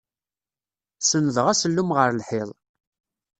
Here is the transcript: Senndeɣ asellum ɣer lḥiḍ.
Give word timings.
Senndeɣ 1.01 1.45
asellum 1.51 1.89
ɣer 1.97 2.09
lḥiḍ. 2.19 2.49